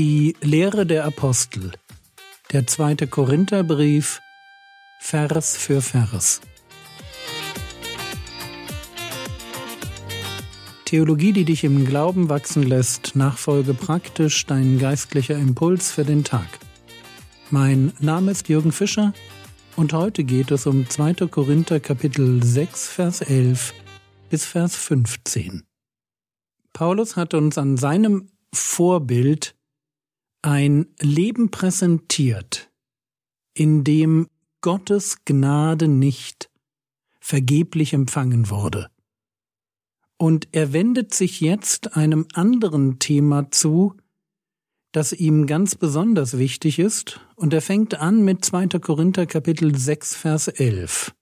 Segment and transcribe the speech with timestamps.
[0.00, 1.72] Die Lehre der Apostel.
[2.52, 4.20] Der zweite Korintherbrief,
[5.00, 6.40] Vers für Vers.
[10.84, 16.46] Theologie, die dich im Glauben wachsen lässt, nachfolge praktisch dein geistlicher Impuls für den Tag.
[17.50, 19.12] Mein Name ist Jürgen Fischer
[19.74, 21.26] und heute geht es um 2.
[21.26, 23.74] Korinther Kapitel 6, Vers 11
[24.30, 25.64] bis Vers 15.
[26.72, 29.57] Paulus hat uns an seinem Vorbild
[30.48, 32.70] ein Leben präsentiert,
[33.52, 34.28] in dem
[34.62, 36.50] Gottes Gnade nicht
[37.20, 38.90] vergeblich empfangen wurde.
[40.16, 43.94] Und er wendet sich jetzt einem anderen Thema zu,
[44.92, 48.68] das ihm ganz besonders wichtig ist, und er fängt an mit 2.
[48.80, 51.14] Korinther Kapitel 6 Vers 11.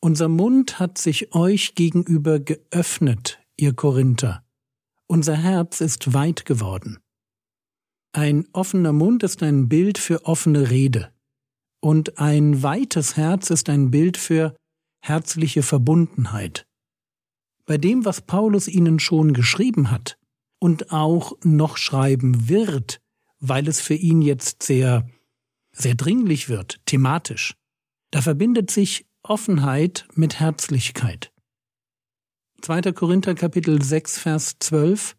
[0.00, 4.44] Unser Mund hat sich euch gegenüber geöffnet, ihr Korinther.
[5.06, 6.98] Unser Herz ist weit geworden.
[8.18, 11.12] Ein offener Mund ist ein Bild für offene Rede.
[11.80, 14.56] Und ein weites Herz ist ein Bild für
[15.00, 16.66] herzliche Verbundenheit.
[17.64, 20.18] Bei dem, was Paulus ihnen schon geschrieben hat
[20.58, 23.00] und auch noch schreiben wird,
[23.38, 25.08] weil es für ihn jetzt sehr,
[25.70, 27.54] sehr dringlich wird, thematisch,
[28.10, 31.30] da verbindet sich Offenheit mit Herzlichkeit.
[32.62, 32.80] 2.
[32.94, 35.14] Korinther Kapitel 6 Vers 12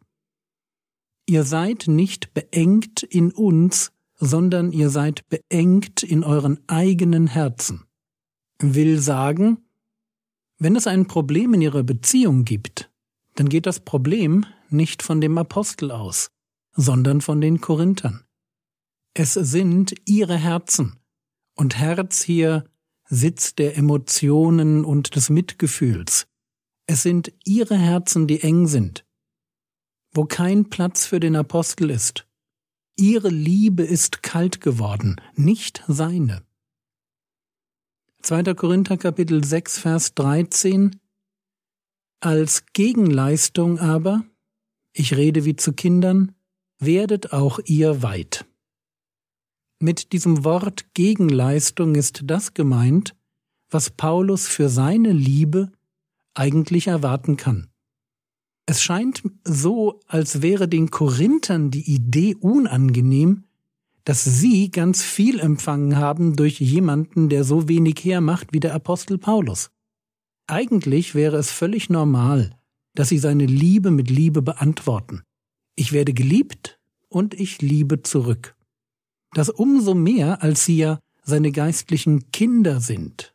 [1.30, 7.83] Ihr seid nicht beengt in uns, sondern ihr seid beengt in euren eigenen Herzen.
[8.59, 9.59] Will sagen,
[10.58, 12.89] wenn es ein Problem in ihrer Beziehung gibt,
[13.36, 16.31] dann geht das Problem nicht von dem Apostel aus,
[16.71, 18.23] sondern von den Korinthern.
[19.14, 20.95] Es sind ihre Herzen,
[21.53, 22.64] und Herz hier
[23.05, 26.25] Sitz der Emotionen und des Mitgefühls.
[26.88, 29.05] Es sind ihre Herzen, die eng sind,
[30.11, 32.27] wo kein Platz für den Apostel ist.
[32.95, 36.43] Ihre Liebe ist kalt geworden, nicht seine.
[38.21, 38.53] 2.
[38.53, 40.99] Korinther Kapitel 6 Vers 13
[42.20, 44.25] Als Gegenleistung aber,
[44.92, 46.36] ich rede wie zu Kindern,
[46.80, 48.45] werdet auch ihr weit.
[49.80, 53.15] Mit diesem Wort Gegenleistung ist das gemeint,
[53.70, 55.71] was Paulus für seine Liebe
[56.33, 57.70] eigentlich erwarten kann.
[58.69, 63.45] Es scheint so, als wäre den Korinthern die Idee unangenehm,
[64.03, 69.17] dass sie ganz viel empfangen haben durch jemanden, der so wenig hermacht wie der Apostel
[69.17, 69.71] Paulus.
[70.45, 72.55] Eigentlich wäre es völlig normal,
[72.93, 75.23] dass sie seine Liebe mit Liebe beantworten.
[75.75, 76.77] Ich werde geliebt
[77.08, 78.55] und ich liebe zurück.
[79.33, 83.33] Das umso mehr, als sie ja seine geistlichen Kinder sind.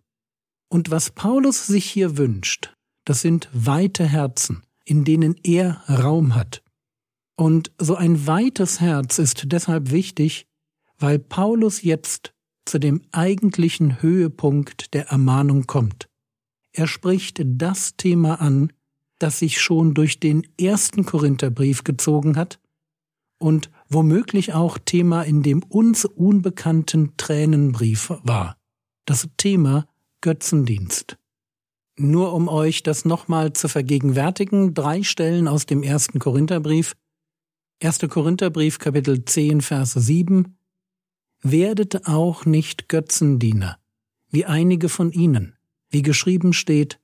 [0.69, 2.73] Und was Paulus sich hier wünscht,
[3.05, 6.63] das sind weite Herzen, in denen er Raum hat.
[7.37, 10.47] Und so ein weites Herz ist deshalb wichtig,
[10.99, 12.33] weil Paulus jetzt
[12.65, 16.09] zu dem eigentlichen Höhepunkt der Ermahnung kommt.
[16.73, 18.73] Er spricht das Thema an,
[19.19, 22.59] das sich schon durch den ersten Korintherbrief gezogen hat
[23.39, 28.57] und womöglich auch Thema in dem uns unbekannten Tränenbrief war.
[29.05, 29.87] Das Thema
[30.21, 31.17] Götzendienst.
[31.97, 36.97] Nur um euch das nochmal zu vergegenwärtigen, drei Stellen aus dem ersten Korintherbrief.
[37.83, 38.01] 1.
[38.09, 40.57] Korintherbrief Kapitel 10 Vers 7
[41.43, 43.79] Werdet auch nicht Götzendiener,
[44.31, 45.57] wie einige von ihnen,
[45.91, 46.99] wie geschrieben steht,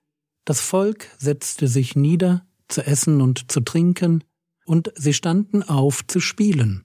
[0.45, 4.25] das Volk setzte sich nieder, zu essen und zu trinken,
[4.65, 6.85] und sie standen auf zu spielen.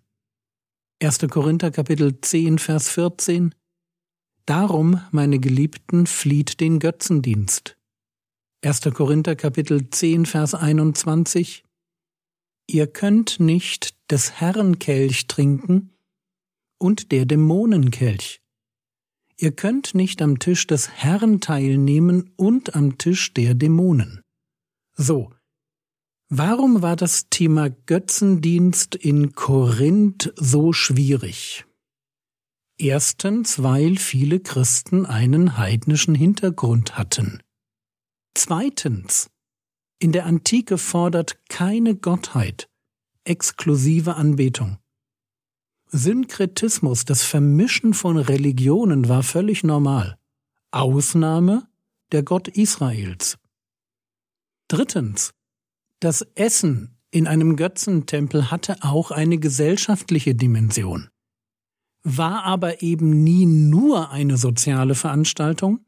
[1.01, 1.19] 1.
[1.29, 3.55] Korinther Kapitel 10 Vers 14
[4.45, 7.74] Darum, meine Geliebten, flieht den Götzendienst.
[8.61, 8.81] 1.
[8.93, 11.63] Korinther Kapitel 10 Vers 21
[12.67, 15.91] Ihr könnt nicht des Herrn Kelch trinken
[16.79, 18.41] und der Dämonenkelch.
[19.37, 24.21] Ihr könnt nicht am Tisch des Herrn teilnehmen und am Tisch der Dämonen.
[24.95, 25.31] So,
[26.29, 31.65] warum war das Thema Götzendienst in Korinth so schwierig?
[32.77, 37.41] Erstens, weil viele Christen einen heidnischen Hintergrund hatten.
[38.35, 39.29] Zweitens,
[39.97, 42.69] in der Antike fordert keine Gottheit
[43.25, 44.77] exklusive Anbetung.
[45.87, 50.17] Synkretismus, das Vermischen von Religionen war völlig normal.
[50.71, 51.67] Ausnahme
[52.11, 53.37] der Gott Israels.
[54.67, 55.33] Drittens,
[55.99, 61.09] das Essen in einem Götzentempel hatte auch eine gesellschaftliche Dimension,
[62.03, 65.85] war aber eben nie nur eine soziale Veranstaltung,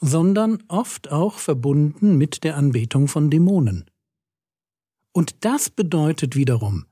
[0.00, 3.90] sondern oft auch verbunden mit der Anbetung von Dämonen.
[5.12, 6.86] Und das bedeutet wiederum,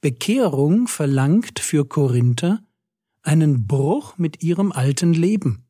[0.00, 2.62] Bekehrung verlangt für Korinther
[3.22, 5.66] einen Bruch mit ihrem alten Leben.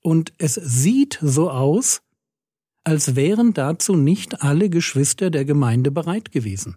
[0.00, 2.02] Und es sieht so aus,
[2.84, 6.76] als wären dazu nicht alle Geschwister der Gemeinde bereit gewesen.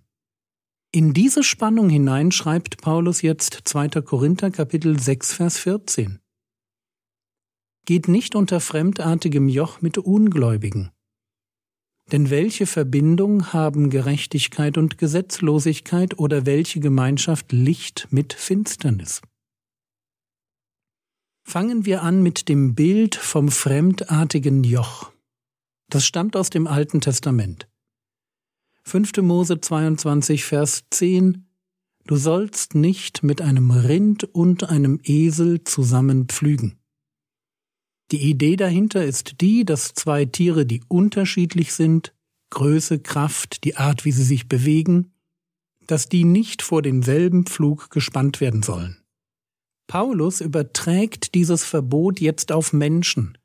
[0.91, 4.01] In diese Spannung hinein schreibt Paulus jetzt 2.
[4.01, 6.19] Korinther Kapitel 6 Vers 14.
[7.89, 10.91] Geht nicht unter fremdartigem Joch mit Ungläubigen.
[12.11, 19.23] Denn welche Verbindung haben Gerechtigkeit und Gesetzlosigkeit oder welche Gemeinschaft Licht mit Finsternis?
[21.41, 25.11] Fangen wir an mit dem Bild vom fremdartigen Joch.
[25.89, 27.67] Das stammt aus dem Alten Testament.
[28.83, 29.17] 5.
[29.23, 31.47] Mose 22, Vers 10
[32.05, 36.78] Du sollst nicht mit einem Rind und einem Esel zusammen pflügen.
[38.11, 42.13] Die Idee dahinter ist die, dass zwei Tiere, die unterschiedlich sind,
[42.49, 45.13] Größe, Kraft, die Art, wie sie sich bewegen,
[45.85, 49.03] dass die nicht vor denselben Pflug gespannt werden sollen.
[49.87, 53.37] Paulus überträgt dieses Verbot jetzt auf Menschen,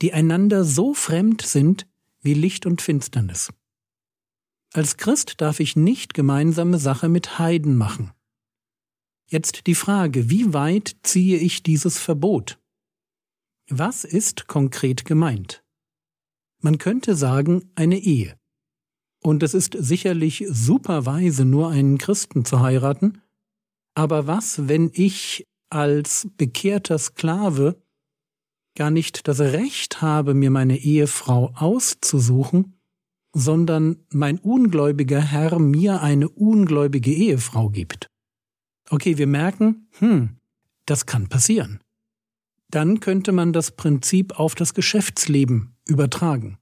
[0.00, 1.86] die einander so fremd sind
[2.20, 3.52] wie Licht und Finsternis.
[4.72, 8.12] Als Christ darf ich nicht gemeinsame Sache mit Heiden machen.
[9.26, 12.58] Jetzt die Frage, wie weit ziehe ich dieses Verbot?
[13.68, 15.62] Was ist konkret gemeint?
[16.60, 18.36] Man könnte sagen, eine Ehe.
[19.22, 23.20] Und es ist sicherlich superweise, nur einen Christen zu heiraten,
[23.94, 27.82] aber was, wenn ich als bekehrter Sklave
[28.74, 32.74] gar nicht das Recht habe, mir meine Ehefrau auszusuchen,
[33.34, 38.06] sondern mein ungläubiger Herr mir eine ungläubige Ehefrau gibt.
[38.90, 40.36] Okay, wir merken, hm,
[40.86, 41.80] das kann passieren.
[42.72, 46.58] Dann könnte man das Prinzip auf das Geschäftsleben übertragen.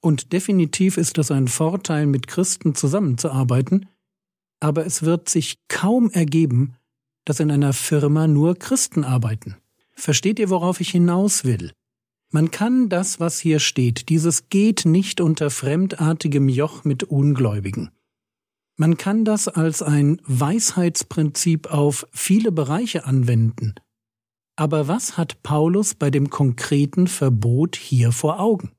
[0.00, 3.86] Und definitiv ist das ein Vorteil, mit Christen zusammenzuarbeiten,
[4.60, 6.74] aber es wird sich kaum ergeben,
[7.26, 9.56] dass in einer Firma nur Christen arbeiten.
[9.94, 11.72] Versteht ihr, worauf ich hinaus will?
[12.30, 17.90] Man kann das, was hier steht, dieses geht nicht unter fremdartigem Joch mit Ungläubigen.
[18.76, 23.74] Man kann das als ein Weisheitsprinzip auf viele Bereiche anwenden.
[24.56, 28.72] Aber was hat Paulus bei dem konkreten Verbot hier vor Augen?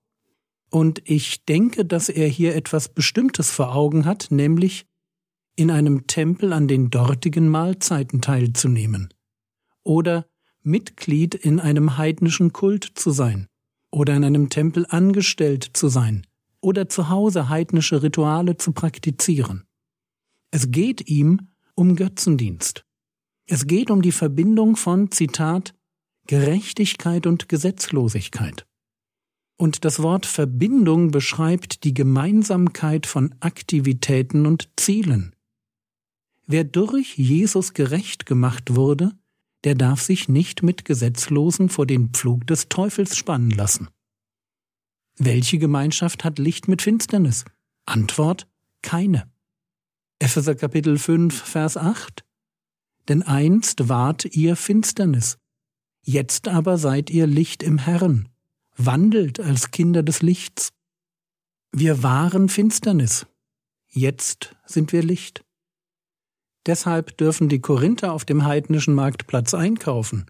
[0.69, 4.85] Und ich denke, dass er hier etwas Bestimmtes vor Augen hat, nämlich
[5.55, 9.13] in einem Tempel an den dortigen Mahlzeiten teilzunehmen.
[9.83, 10.25] Oder
[10.63, 13.47] Mitglied in einem heidnischen Kult zu sein
[13.91, 16.27] oder in einem Tempel angestellt zu sein
[16.59, 19.63] oder zu Hause heidnische Rituale zu praktizieren.
[20.51, 22.86] Es geht ihm um Götzendienst.
[23.49, 25.73] Es geht um die Verbindung von, Zitat,
[26.27, 28.67] Gerechtigkeit und Gesetzlosigkeit.
[29.57, 35.33] Und das Wort Verbindung beschreibt die Gemeinsamkeit von Aktivitäten und Zielen.
[36.45, 39.13] Wer durch Jesus gerecht gemacht wurde,
[39.63, 43.89] der darf sich nicht mit Gesetzlosen vor den Pflug des Teufels spannen lassen.
[45.17, 47.45] Welche Gemeinschaft hat Licht mit Finsternis?
[47.85, 48.47] Antwort
[48.81, 49.31] keine.
[50.19, 52.26] Epheser Kapitel 5, Vers 8
[53.07, 55.37] Denn einst wart ihr Finsternis,
[56.01, 58.29] jetzt aber seid ihr Licht im Herrn,
[58.75, 60.73] wandelt als Kinder des Lichts.
[61.71, 63.27] Wir waren Finsternis,
[63.87, 65.43] jetzt sind wir Licht.
[66.65, 70.29] Deshalb dürfen die Korinther auf dem heidnischen Marktplatz einkaufen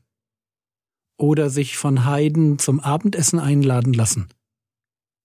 [1.18, 4.30] oder sich von Heiden zum Abendessen einladen lassen.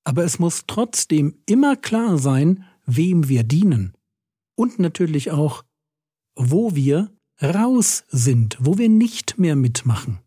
[0.05, 3.93] Aber es muss trotzdem immer klar sein, wem wir dienen
[4.55, 5.65] und natürlich auch,
[6.35, 10.19] wo wir raus sind, wo wir nicht mehr mitmachen.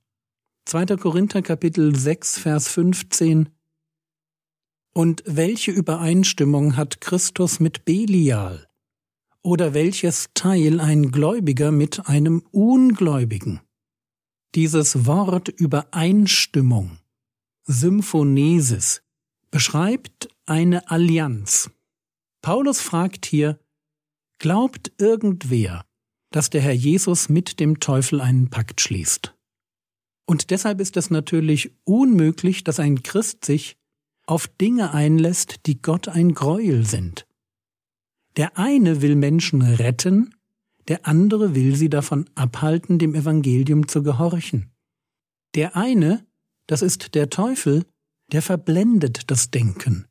[0.65, 0.97] 2.
[0.97, 3.49] Korinther Kapitel 6 Vers 15
[4.93, 8.67] Und welche Übereinstimmung hat Christus mit Belial?
[9.45, 13.61] oder welches Teil ein Gläubiger mit einem Ungläubigen.
[14.55, 16.97] Dieses Wort Übereinstimmung,
[17.65, 19.03] Symphonesis,
[19.51, 21.69] beschreibt eine Allianz.
[22.41, 23.59] Paulus fragt hier,
[24.39, 25.85] glaubt irgendwer,
[26.35, 29.33] dass der Herr Jesus mit dem Teufel einen Pakt schließt?
[30.25, 33.77] Und deshalb ist es natürlich unmöglich, dass ein Christ sich
[34.25, 37.25] auf Dinge einlässt, die Gott ein Gräuel sind.
[38.35, 40.35] Der eine will Menschen retten,
[40.89, 44.73] der andere will sie davon abhalten, dem Evangelium zu gehorchen.
[45.53, 46.27] Der eine,
[46.67, 47.85] das ist der Teufel,
[48.33, 50.05] der verblendet das Denken.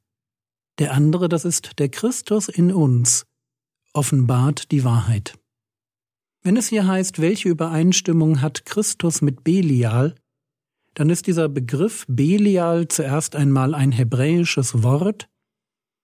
[0.79, 3.27] Der andere, das ist der Christus in uns,
[3.93, 5.35] offenbart die Wahrheit.
[6.47, 10.15] Wenn es hier heißt, welche Übereinstimmung hat Christus mit Belial,
[10.93, 15.27] dann ist dieser Begriff Belial zuerst einmal ein hebräisches Wort,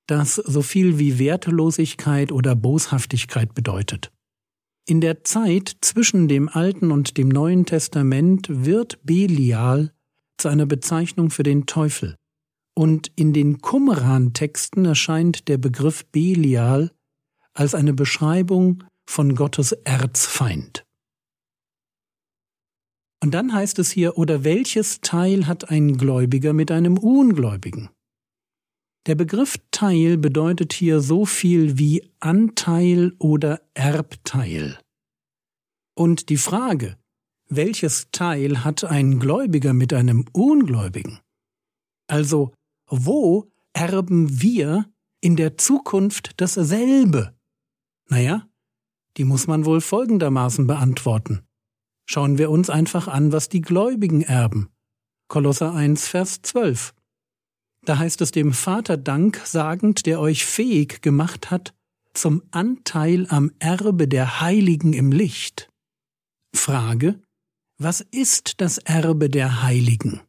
[0.07, 4.11] das so viel wie Wertelosigkeit oder Boshaftigkeit bedeutet.
[4.87, 9.93] In der Zeit zwischen dem Alten und dem Neuen Testament wird Belial
[10.39, 12.17] zu einer Bezeichnung für den Teufel.
[12.75, 16.91] Und in den Qumran-Texten erscheint der Begriff Belial
[17.53, 20.85] als eine Beschreibung von Gottes Erzfeind.
[23.23, 27.91] Und dann heißt es hier, oder welches Teil hat ein Gläubiger mit einem Ungläubigen?
[29.07, 34.79] Der Begriff Teil bedeutet hier so viel wie Anteil oder Erbteil.
[35.97, 36.97] Und die Frage,
[37.49, 41.19] welches Teil hat ein Gläubiger mit einem Ungläubigen?
[42.07, 42.55] Also,
[42.87, 44.91] wo erben wir
[45.21, 47.37] in der Zukunft dasselbe?
[48.09, 48.50] Naja,
[49.21, 51.43] die muss man wohl folgendermaßen beantworten.
[52.07, 54.71] Schauen wir uns einfach an, was die Gläubigen erben.
[55.29, 56.95] Kolosser 1, Vers 12.
[57.85, 61.75] Da heißt es dem Vater Dank sagend, der euch fähig gemacht hat
[62.15, 65.71] zum Anteil am Erbe der Heiligen im Licht.
[66.57, 67.21] Frage,
[67.77, 70.23] was ist das Erbe der Heiligen?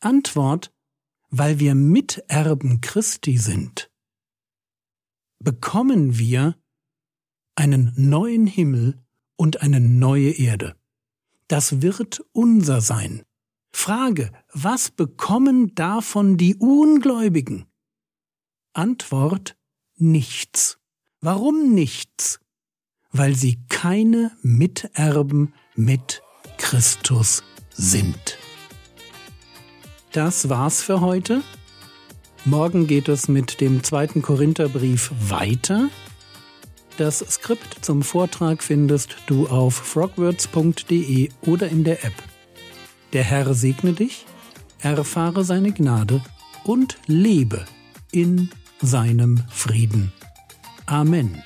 [0.00, 0.70] Antwort,
[1.30, 3.90] weil wir Miterben Christi sind.
[5.42, 6.59] Bekommen wir
[7.54, 8.98] einen neuen Himmel
[9.36, 10.76] und eine neue Erde.
[11.48, 13.22] Das wird unser sein.
[13.72, 17.66] Frage, was bekommen davon die Ungläubigen?
[18.72, 19.56] Antwort,
[19.96, 20.78] nichts.
[21.20, 22.40] Warum nichts?
[23.12, 26.22] Weil sie keine Miterben mit
[26.58, 28.38] Christus sind.
[30.12, 31.42] Das war's für heute.
[32.44, 35.88] Morgen geht es mit dem zweiten Korintherbrief weiter.
[37.00, 42.12] Das Skript zum Vortrag findest du auf frogwords.de oder in der App.
[43.14, 44.26] Der Herr segne dich,
[44.80, 46.20] erfahre seine Gnade
[46.62, 47.64] und lebe
[48.12, 48.50] in
[48.82, 50.12] seinem Frieden.
[50.84, 51.42] Amen.